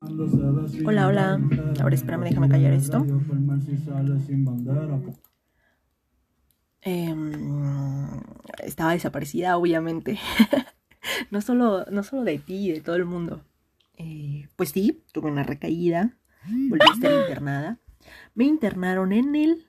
[0.00, 1.40] Hola, hola.
[1.80, 3.06] Ahora espérame, déjame callar esto.
[6.82, 8.22] Em,
[8.58, 10.18] estaba desaparecida, obviamente.
[11.30, 13.42] no, solo, no solo de ti, de todo el mundo.
[13.96, 16.18] Eh, pues sí, tuve una recaída.
[16.44, 17.78] Volví a estar internada.
[18.34, 19.66] Me internaron en el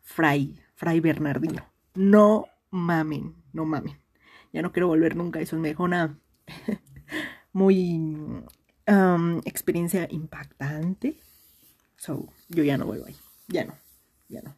[0.00, 1.64] Fray, Fray Bernardino.
[1.94, 3.98] No mamen, no mamen.
[4.52, 5.40] Ya no quiero volver nunca.
[5.40, 6.18] Eso me dejó una
[7.52, 8.44] muy
[9.44, 11.18] experiencia impactante.
[11.96, 13.16] So, yo ya no vuelvo ahí.
[13.48, 13.74] Ya no,
[14.28, 14.56] ya no.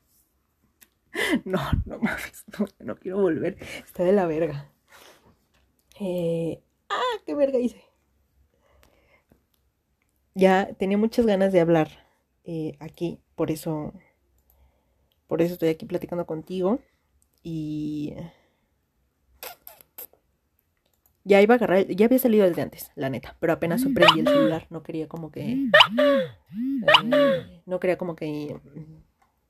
[1.45, 3.57] No, no mames, no, no quiero volver.
[3.87, 4.71] Está de la verga.
[6.01, 7.85] Eh, ah, qué verga hice.
[10.35, 11.89] Ya tenía muchas ganas de hablar
[12.45, 13.93] eh, aquí, por eso,
[15.29, 16.81] por eso estoy aquí platicando contigo.
[17.43, 18.15] Y
[21.25, 24.29] ya iba a agarrar, ya había salido desde antes, la neta, pero apenas sorprendí el
[24.29, 25.71] celular, no quería como que, eh,
[27.67, 28.57] no quería como que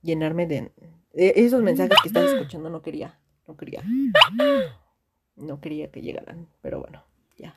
[0.01, 0.73] llenarme de,
[1.13, 3.83] esos mensajes que estás escuchando, no quería, no quería,
[5.37, 7.03] no quería que llegaran, pero bueno,
[7.37, 7.57] ya,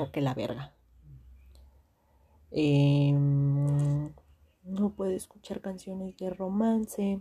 [0.00, 0.72] o que la verga.
[2.50, 4.10] Em,
[4.64, 7.20] no puedo escuchar canciones de romance.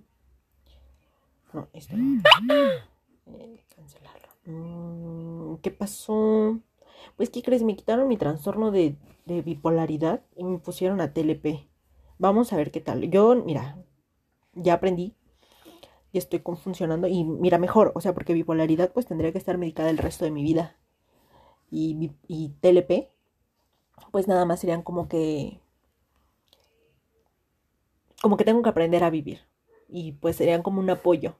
[1.53, 2.21] No, esto no.
[3.25, 4.27] Eh, cancelarlo.
[4.47, 6.59] Mm, ¿Qué pasó?
[7.17, 7.63] Pues, ¿qué crees?
[7.63, 11.67] Me quitaron mi trastorno de, bipolaridad y me pusieron a TLP.
[12.19, 13.09] Vamos a ver qué tal.
[13.11, 13.77] Yo, mira,
[14.53, 15.15] ya aprendí
[16.13, 19.89] y estoy funcionando y mira mejor, o sea, porque bipolaridad pues tendría que estar medicada
[19.89, 20.77] el resto de mi vida.
[21.71, 23.11] Y, y TLP,
[24.11, 25.61] pues nada más serían como que...
[28.21, 29.41] Como que tengo que aprender a vivir.
[29.89, 31.37] Y pues serían como un apoyo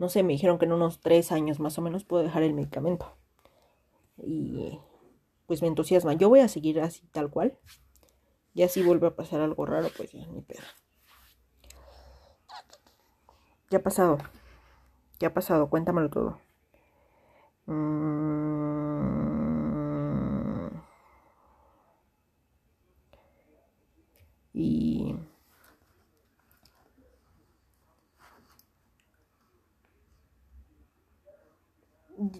[0.00, 2.54] no sé, me dijeron que en unos tres años más o menos puedo dejar el
[2.54, 3.18] medicamento.
[4.16, 4.80] Y
[5.46, 6.14] pues me entusiasma.
[6.14, 7.58] Yo voy a seguir así tal cual.
[8.54, 10.62] Y así vuelve a pasar algo raro, pues ya ni pedo.
[13.68, 14.16] ¿Qué ha pasado?
[15.18, 15.68] ¿Qué ha pasado?
[15.68, 16.40] Cuéntamelo todo.
[17.66, 18.40] Mm.
[24.54, 25.09] Y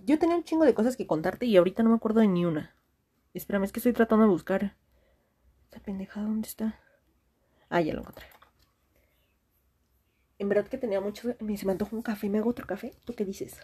[0.05, 2.45] yo tenía un chingo de cosas que contarte y ahorita no me acuerdo de ni
[2.45, 2.75] una.
[3.33, 4.77] Espérame, es que estoy tratando de buscar.
[5.65, 6.79] Esta pendejada, ¿dónde está?
[7.69, 8.27] Ah, ya lo encontré.
[10.39, 11.35] En verdad que tenía mucho.
[11.57, 12.29] Se me antojó un café.
[12.29, 12.95] ¿Me hago otro café?
[13.05, 13.59] ¿Tú qué dices?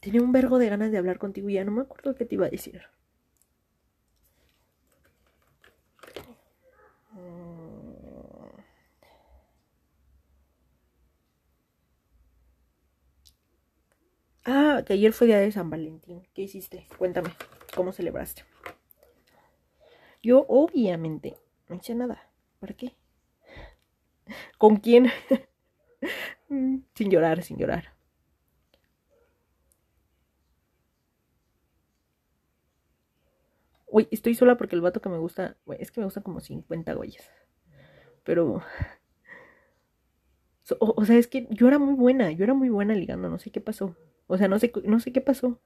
[0.00, 2.34] Tenía un vergo de ganas de hablar contigo y ya no me acuerdo qué te
[2.34, 2.82] iba a decir.
[14.44, 16.26] Ah, que ayer fue día de San Valentín.
[16.34, 16.86] ¿Qué hiciste?
[16.98, 17.30] Cuéntame,
[17.74, 18.44] ¿cómo celebraste?
[20.22, 21.36] Yo, obviamente,
[21.68, 22.30] no hice nada.
[22.58, 22.94] ¿Para qué?
[24.58, 25.10] ¿Con quién?
[26.48, 27.94] sin llorar, sin llorar.
[33.86, 36.94] Uy, estoy sola porque el vato que me gusta, es que me gustan como 50
[36.94, 37.28] güeyes.
[38.24, 38.62] Pero
[40.78, 43.50] o, sea, es que yo era muy buena, yo era muy buena ligando, no sé
[43.50, 43.96] qué pasó.
[44.26, 45.60] O sea, no sé, no sé qué pasó.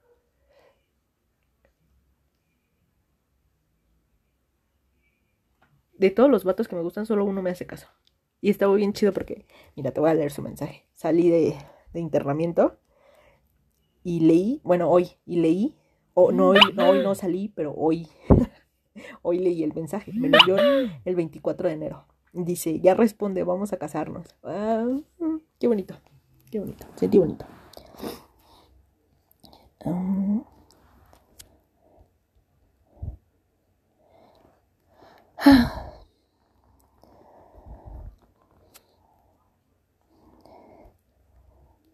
[5.98, 7.88] De todos los vatos que me gustan, solo uno me hace caso.
[8.41, 10.87] Y estaba bien chido porque, mira, te voy a leer su mensaje.
[10.93, 11.56] Salí de,
[11.93, 12.78] de internamiento
[14.03, 15.76] y leí, bueno, hoy, y leí,
[16.12, 18.06] o no, hoy no, hoy no salí, pero hoy,
[19.22, 20.12] hoy leí el mensaje.
[20.12, 20.56] Me lo dio
[21.04, 22.06] el 24 de enero.
[22.34, 24.26] Dice, ya responde, vamos a casarnos.
[24.42, 24.84] Ah,
[25.60, 25.94] qué bonito,
[26.50, 27.46] qué bonito, sentí bonito.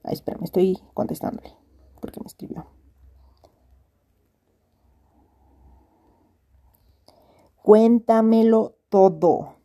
[0.02, 1.54] Ay, espera, me estoy contestándole
[2.00, 2.66] porque me escribió.
[7.62, 9.59] Cuéntamelo todo.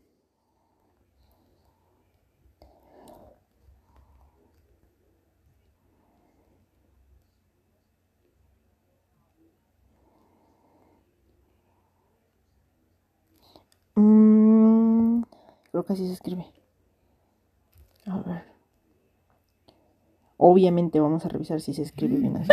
[13.95, 15.23] Mm,
[15.71, 16.45] creo que así se escribe.
[18.05, 18.43] A ver.
[20.37, 22.49] Obviamente vamos a revisar si se escribe bien así.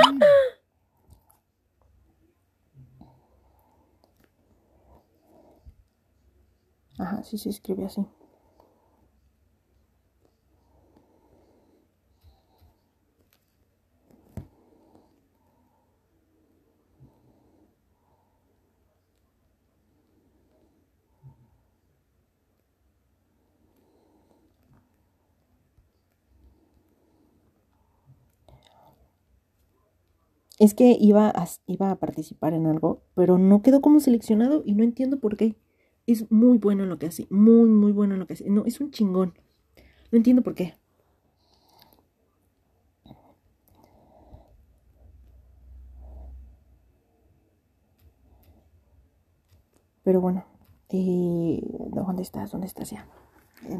[6.98, 8.06] Ajá, sí se escribe así.
[30.62, 34.74] Es que iba a, iba a participar en algo, pero no quedó como seleccionado y
[34.74, 35.56] no entiendo por qué.
[36.06, 38.48] Es muy bueno en lo que hace, muy, muy bueno en lo que hace.
[38.48, 39.34] No, es un chingón.
[40.12, 40.74] No entiendo por qué.
[50.04, 50.44] Pero bueno,
[50.90, 51.60] eh,
[51.90, 52.52] ¿dónde estás?
[52.52, 53.04] ¿Dónde estás ya?
[53.68, 53.78] Eh,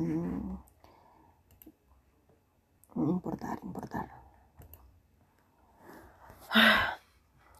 [2.97, 3.92] importar, importar.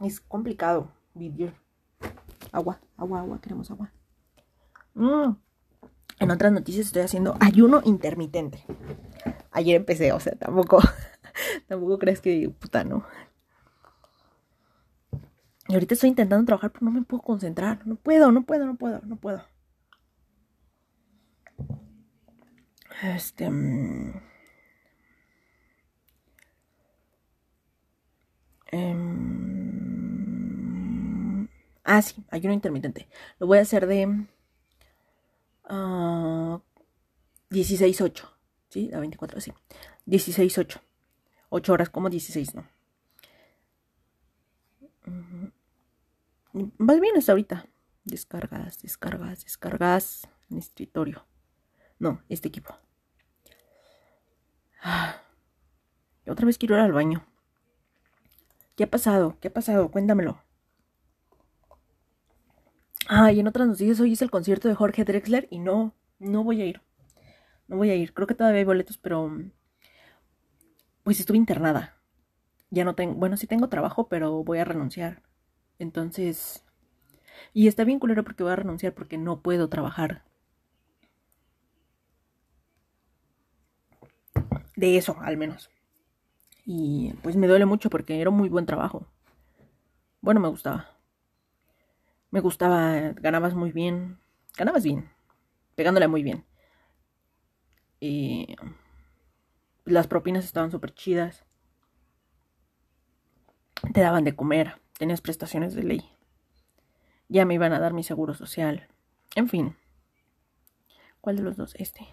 [0.03, 1.53] Es complicado vivir.
[2.51, 3.93] Agua, agua, agua, queremos agua.
[4.95, 5.37] Mm.
[6.19, 8.65] En otras noticias estoy haciendo ayuno intermitente.
[9.51, 10.81] Ayer empecé, o sea, tampoco,
[11.69, 13.05] tampoco crees que puta, no.
[15.69, 17.87] Y ahorita estoy intentando trabajar, pero no me puedo concentrar.
[17.87, 19.43] No puedo, no puedo, no puedo, no puedo.
[23.03, 23.45] Este.
[23.47, 24.21] Em,
[31.85, 33.09] ah, sí, ayuno intermitente.
[33.39, 34.07] Lo voy a hacer de
[35.71, 36.61] uh,
[37.51, 38.29] 16-8.
[38.69, 38.91] ¿Sí?
[38.93, 39.53] A 24, sí.
[40.07, 40.81] 16-8.
[41.51, 42.67] 8 horas como 16, ¿no?
[46.53, 47.67] Vas bien hasta ahorita.
[48.05, 51.27] Descargas, descargas, descargas en escritorio.
[51.99, 52.75] No, este equipo.
[54.83, 55.23] Ah,
[56.27, 57.25] otra vez quiero ir al baño.
[58.77, 59.39] ¿Qué ha pasado?
[59.41, 59.91] ¿Qué ha pasado?
[59.91, 60.43] Cuéntamelo.
[63.15, 66.43] Ah, y en otras noticias hoy es el concierto de Jorge Drexler y no, no
[66.43, 66.81] voy a ir.
[67.69, 68.15] No voy a ir.
[68.15, 69.31] Creo que todavía hay boletos, pero
[71.03, 71.97] pues estuve internada.
[72.71, 75.23] Ya no tengo, bueno, sí tengo trabajo, pero voy a renunciar.
[75.79, 76.65] Entonces,
[77.55, 80.25] y está bien culero porque voy a renunciar porque no puedo trabajar.
[84.77, 85.71] De eso, al menos.
[86.67, 89.07] Y pues me duele mucho porque era muy buen trabajo.
[90.23, 90.92] Bueno, me gustaba.
[92.33, 94.19] Me gustaba, ganabas muy bien.
[94.59, 95.09] Ganabas bien.
[95.77, 96.45] Pegándole muy bien.
[98.01, 98.57] Y
[99.85, 101.45] las propinas estaban súper chidas.
[103.95, 106.09] Te daban de comer tenías prestaciones de ley.
[107.29, 108.87] Ya me iban a dar mi seguro social.
[109.35, 109.77] En fin.
[111.21, 111.75] ¿Cuál de los dos?
[111.75, 112.07] Este.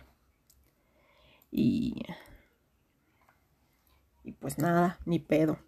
[1.52, 2.02] Y...
[4.24, 5.60] Y pues nada, ni pedo.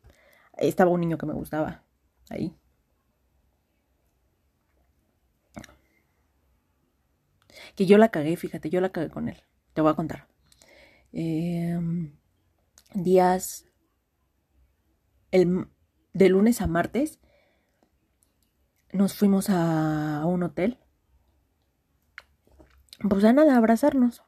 [0.58, 1.84] Estaba un niño que me gustaba.
[2.32, 2.56] Ahí.
[7.76, 9.38] Que yo la cagué, fíjate, yo la cagué con él.
[9.74, 10.28] Te voy a contar.
[11.12, 12.14] Em,
[12.94, 13.66] días...
[15.32, 15.68] El,
[16.14, 17.20] de lunes a martes
[18.94, 20.78] nos fuimos a, un hotel.
[23.08, 24.24] Pues a nada, abrazarnos.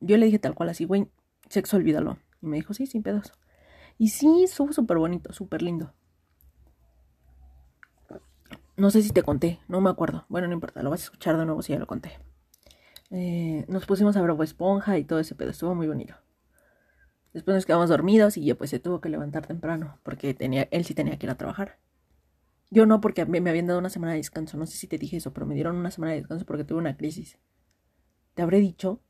[0.00, 1.08] Yo le dije tal cual así, güey,
[1.48, 2.18] sexo, olvídalo.
[2.42, 3.32] Y me dijo, sí, sin pedos.
[3.98, 5.94] Y sí, estuvo súper bonito, súper lindo.
[8.76, 10.26] No sé si te conté, no me acuerdo.
[10.28, 12.18] Bueno, no importa, lo vas a escuchar de nuevo si ya lo conté.
[13.10, 16.14] Eh, nos pusimos a ver Esponja y todo ese pedo, estuvo muy bonito.
[17.32, 20.84] Después nos quedamos dormidos y yo pues se tuvo que levantar temprano porque tenía, él
[20.84, 21.78] sí tenía que ir a trabajar.
[22.70, 25.18] Yo no porque me habían dado una semana de descanso, no sé si te dije
[25.18, 27.38] eso, pero me dieron una semana de descanso porque tuve una crisis.
[28.34, 29.02] ¿Te habré dicho?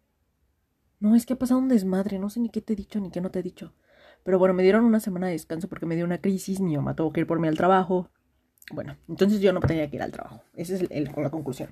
[0.98, 3.10] No, es que ha pasado un desmadre, no sé ni qué te he dicho ni
[3.10, 3.74] qué no te he dicho.
[4.24, 6.96] Pero bueno, me dieron una semana de descanso porque me dio una crisis, mi mamá
[6.96, 8.10] tuvo que ir por mí al trabajo.
[8.72, 10.42] Bueno, entonces yo no tenía que ir al trabajo.
[10.54, 11.70] Esa es el, la conclusión.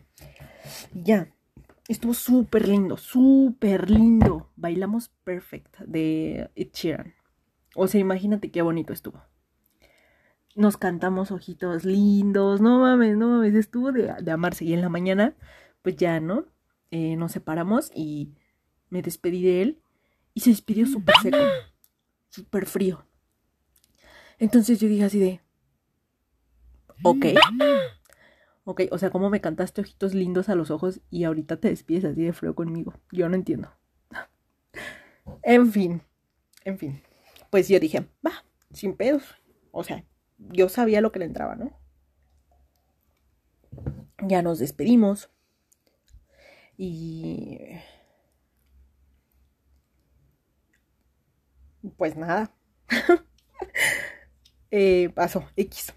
[0.93, 1.35] Ya,
[1.87, 4.51] Estuvo súper lindo, súper lindo.
[4.57, 7.15] Bailamos Perfect de Ed Sheeran.
[7.75, 9.23] O sea, imagínate qué bonito estuvo.
[10.55, 12.63] Nos cantamos ojitos lindos.
[12.63, 13.55] No mames, no mames.
[13.55, 14.65] Estuvo de, amarse.
[14.65, 15.35] Y en la mañana,
[15.83, 16.47] pues ya, ¿no?
[16.91, 18.33] Eh, nos separamos y
[18.89, 19.83] me despedí de él.
[20.33, 21.39] Y se despidió súper seco.
[22.31, 23.07] Súper frío.
[24.39, 25.41] Entonces yo dije así de...
[27.03, 27.27] Ok.
[28.65, 32.05] Ok, o sea, ¿cómo me cantaste ojitos lindos a los ojos y ahorita te despides
[32.07, 32.95] así de frío conmigo?
[33.13, 33.71] Yo no entiendo.
[35.43, 36.03] en fin,
[36.65, 37.03] en fin.
[37.51, 39.23] Pues yo dije, va, sin pedos.
[39.71, 40.05] O sea,
[40.39, 41.79] yo sabía lo que le entraba, ¿no?
[44.27, 45.31] Ya nos despedimos.
[46.79, 47.59] Y...
[51.99, 52.51] Pues nada.
[54.71, 55.93] eh, pasó, X.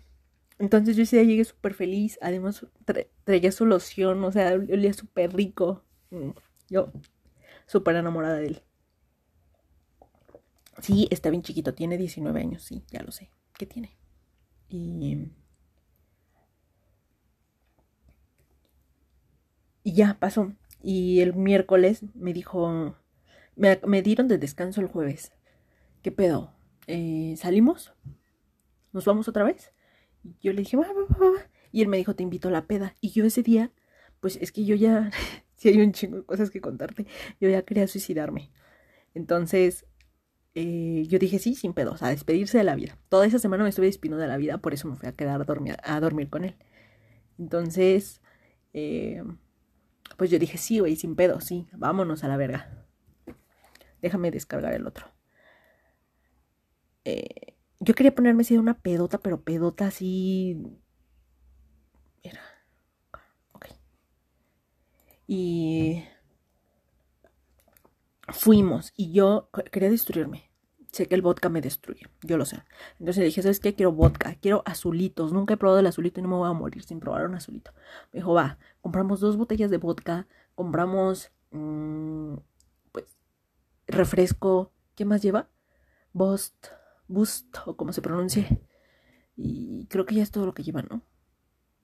[0.60, 2.18] Entonces yo ese día llegué súper feliz.
[2.22, 2.66] Además
[3.24, 5.84] traía su loción, o sea, olía súper rico.
[6.10, 6.32] Mm,
[6.70, 6.92] yo
[7.66, 8.64] súper enamorada de él.
[10.82, 13.32] Sí, está bien chiquito, tiene 19 años, sí, ya lo sé.
[13.58, 13.98] ¿Qué tiene?
[14.70, 15.32] Y...
[19.84, 20.54] Y ya pasó.
[20.84, 22.96] Y el miércoles me dijo,
[23.56, 25.32] me, dieron de descanso el jueves.
[26.04, 26.54] ¿Qué pedo?
[26.88, 27.94] Eh, ¿Salimos?
[28.94, 29.72] ¿nos vamos otra vez?
[30.42, 31.32] Yo le dije, va, va, va.
[31.72, 32.96] Y él me dijo, te invito a la peda.
[33.02, 33.72] Y yo ese día,
[34.20, 35.12] pues es que yo ya,
[35.56, 37.06] si hay un chingo de cosas que contarte,
[37.40, 38.52] yo ya quería suicidarme.
[39.14, 39.86] Entonces,
[40.56, 42.98] eh, yo dije, sí, sin pedos, a despedirse de la vida.
[43.10, 45.40] Toda esa semana me estuve despidiendo de la vida, por eso me fui a quedar
[45.40, 46.56] a dormir, a dormir con él.
[47.38, 48.22] Entonces,
[48.74, 49.24] eh,
[50.18, 52.86] pues yo dije, sí, güey, sin pedos, sí, vámonos a la verga.
[54.02, 55.08] Déjame descargar el otro.
[57.06, 57.47] Eh,
[57.80, 60.58] yo quería ponerme así de una pedota, pero pedota así.
[62.24, 62.42] Mira.
[63.54, 63.68] Ok.
[65.28, 66.04] Y.
[68.30, 68.94] Fuimos.
[68.96, 70.50] Y yo quería destruirme.
[70.92, 72.08] Sé que el vodka me destruye.
[72.24, 72.64] Yo lo sé.
[72.94, 73.76] Entonces le dije, ¿sabes qué?
[73.76, 74.36] Quiero vodka.
[74.36, 75.32] Quiero azulitos.
[75.32, 77.72] Nunca he probado el azulito y no me voy a morir sin probar un azulito.
[78.12, 78.58] Me dijo, va.
[78.82, 80.28] Compramos dos botellas de vodka.
[80.56, 81.32] Compramos.
[81.52, 82.38] Mmm,
[82.92, 83.18] pues.
[83.86, 84.74] Refresco.
[84.96, 85.50] ¿Qué más lleva?
[86.14, 86.77] Boost.
[87.08, 87.58] Boost.
[87.66, 88.62] O como se pronuncie.
[89.36, 91.04] Y creo que ya es todo lo que lleva, ¿no?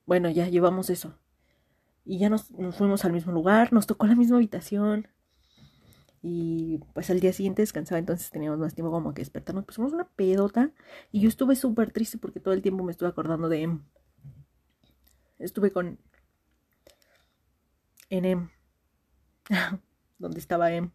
[0.05, 1.19] Bueno, ya llevamos eso.
[2.03, 3.71] Y ya nos, nos fuimos al mismo lugar.
[3.71, 5.07] Nos tocó la misma habitación.
[6.21, 9.65] Y pues al día siguiente descansaba, entonces teníamos más tiempo como que despertarnos.
[9.65, 10.71] Pues una pedota.
[11.11, 13.83] Y yo estuve súper triste porque todo el tiempo me estuve acordando de Em.
[15.37, 15.99] Estuve con.
[18.09, 18.49] En Em.
[20.17, 20.91] donde estaba Em.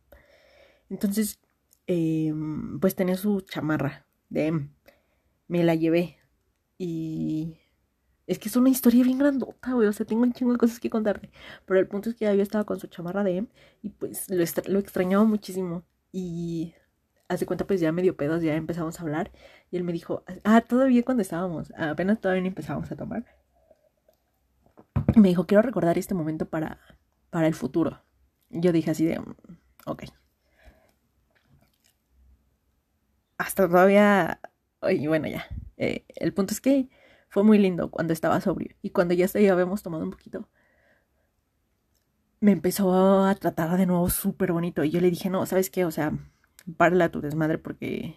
[0.91, 1.39] Entonces,
[1.87, 2.33] eh,
[2.81, 4.71] pues tenía su chamarra de Em.
[5.49, 6.19] Me la llevé.
[6.79, 7.59] Y
[8.27, 9.89] es que es una historia bien grandota, güey.
[9.89, 11.31] O sea, tengo un chingo de cosas que contarte.
[11.67, 13.49] Pero el punto es que ya yo estaba con su chamarra de M
[13.83, 15.85] y pues lo, extra lo extrañaba muchísimo.
[16.13, 16.75] Y
[17.29, 19.33] hace cuenta, pues ya medio pedos, ya empezamos a hablar.
[19.71, 23.25] Y él me dijo, ah, todavía cuando estábamos, apenas todavía no empezábamos a tomar.
[25.17, 26.79] Me dijo, quiero recordar este momento para,
[27.31, 28.03] para el futuro.
[28.51, 29.21] Y yo dije así de,
[29.87, 30.05] ok.
[33.39, 34.41] Hasta todavía,
[34.91, 35.47] y bueno, ya.
[35.77, 36.89] Eh, el punto es que
[37.29, 38.75] fue muy lindo cuando estaba sobrio.
[38.83, 40.49] Y cuando ya, ya habíamos tomado un poquito,
[42.41, 44.85] me empezó a tratar de nuevo súper bonito.
[44.85, 45.85] Y yo le dije, no, ¿sabes qué?
[45.85, 46.13] O sea,
[46.77, 48.17] párala a tu desmadre porque,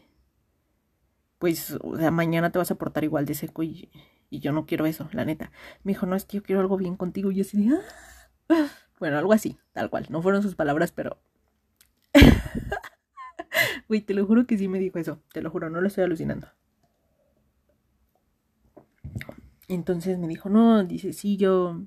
[1.40, 3.90] pues, o sea, mañana te vas a portar igual de seco y,
[4.30, 5.52] y yo no quiero eso, la neta.
[5.84, 7.32] Me dijo, no, es que yo quiero algo bien contigo.
[7.32, 7.82] Y yo así ah".
[9.00, 10.08] Bueno, algo así, tal cual.
[10.10, 11.20] No fueron sus palabras, pero...
[13.88, 15.22] Güey, te lo juro que sí me dijo eso.
[15.34, 16.48] Te lo juro, no lo estoy alucinando.
[19.68, 21.82] Entonces me dijo, no, dice, sí, yo,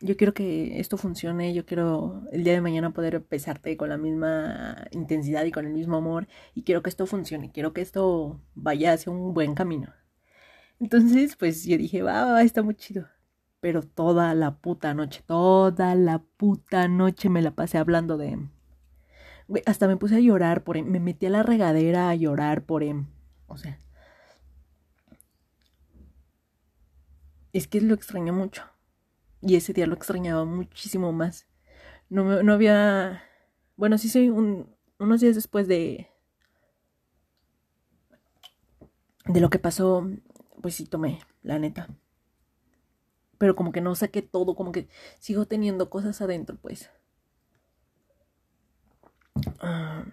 [0.00, 3.98] yo quiero que esto funcione, yo quiero el día de mañana poder besarte con la
[3.98, 8.40] misma intensidad y con el mismo amor, y quiero que esto funcione, quiero que esto
[8.54, 9.94] vaya hacia un buen camino.
[10.80, 13.08] Entonces, pues yo dije, va, va, está muy chido.
[13.60, 18.38] Pero toda la puta noche, toda la puta noche me la pasé hablando de
[19.66, 22.82] hasta me puse a llorar por él, me metí a la regadera a llorar por
[22.82, 23.06] él.
[23.46, 23.78] O sea,
[27.52, 28.62] es que lo extrañé mucho.
[29.40, 31.46] Y ese día lo extrañaba muchísimo más.
[32.08, 33.22] No, no había...
[33.76, 36.08] Bueno, sí soy un, unos días después de...
[39.26, 40.08] De lo que pasó,
[40.62, 41.88] pues sí tomé, la neta.
[43.36, 44.88] Pero como que no saqué todo, como que
[45.18, 46.90] sigo teniendo cosas adentro, pues.
[49.60, 50.04] Ah,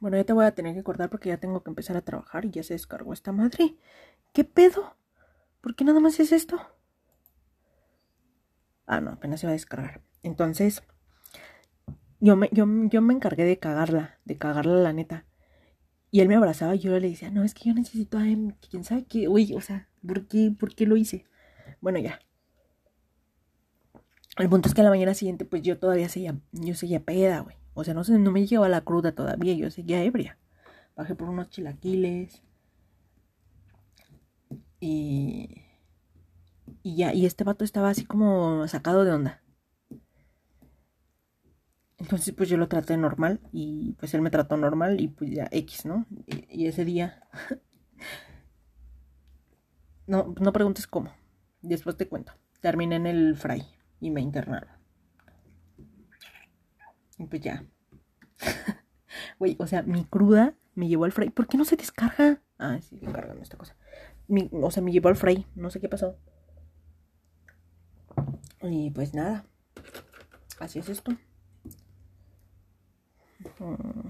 [0.00, 2.44] bueno, ya te voy a tener que cortar porque ya tengo que empezar a trabajar
[2.44, 3.76] y ya se descargó esta madre.
[4.32, 4.96] ¿Qué pedo?
[5.60, 6.60] ¿Por qué nada más es esto?
[8.86, 10.02] Ah, no, apenas se va a descargar.
[10.22, 10.82] Entonces,
[12.20, 15.26] yo me, yo, yo me encargué de cagarla, de cagarla la neta.
[16.10, 18.54] Y él me abrazaba y yo le decía, no, es que yo necesito a él,
[18.70, 21.26] quién sabe qué, uy, o sea, ¿por qué, ¿por qué lo hice?
[21.80, 22.20] Bueno, ya.
[24.38, 27.40] El punto es que a la mañana siguiente, pues yo todavía seguía, yo seguía peda,
[27.40, 27.56] güey.
[27.76, 30.38] O sea, no no me llegaba la cruda todavía, yo seguía ebria.
[30.96, 32.42] Bajé por unos chilaquiles.
[34.80, 35.62] Y
[36.82, 39.42] y ya, y este vato estaba así como sacado de onda.
[41.98, 45.48] Entonces pues yo lo traté normal y pues él me trató normal y pues ya
[45.50, 46.06] X, ¿no?
[46.26, 47.22] Y, ese día...
[50.06, 51.10] no, no preguntes cómo.
[51.60, 52.32] Después te cuento.
[52.60, 53.66] Terminé en el fray
[54.00, 54.75] y me internaron.
[57.16, 57.64] Pues ya.
[59.38, 61.30] Güey, o sea, mi cruda me llevó al fray.
[61.30, 62.42] ¿Por qué no se descarga?
[62.58, 63.76] Ah, sí, descargando esta cosa.
[64.28, 65.46] o sea, me llevó al fray.
[65.54, 66.18] No sé qué pasó.
[68.62, 69.44] Y pues nada,
[70.58, 71.12] así es esto.
[73.58, 74.08] Mm.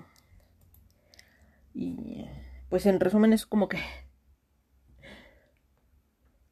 [1.75, 2.27] Y
[2.69, 3.79] pues en resumen es como que...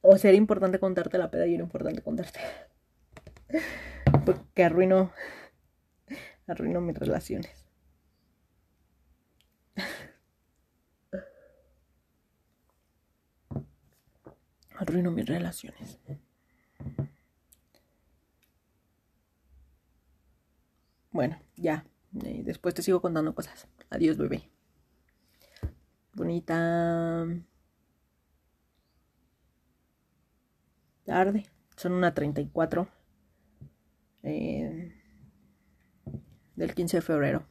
[0.02, 2.40] O sea, era importante contarte la peda y era importante contarte.
[4.26, 5.12] Porque arruino...
[6.46, 7.66] Arruino mis relaciones.
[14.78, 15.98] Arruino mis relaciones.
[21.10, 21.84] Bueno, ya.
[22.24, 23.66] Eh, después te sigo contando cosas.
[23.90, 24.50] Adiós, bebé.
[26.12, 27.26] Bonita
[31.04, 31.44] tarde.
[31.76, 32.88] Son una 34
[34.22, 34.93] eh,
[36.56, 37.46] del 15 de febrero.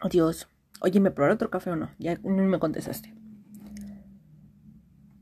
[0.00, 0.48] Adiós.
[0.80, 1.90] Oye, ¿me probaré otro café o no?
[1.98, 3.14] Ya no me contestaste.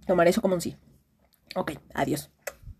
[0.07, 0.77] Tomaré eso como un sí.
[1.55, 2.31] Ok, adiós.